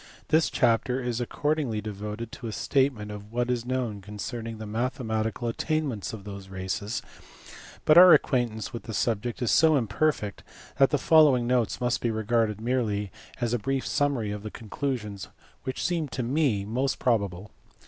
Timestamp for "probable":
16.97-17.51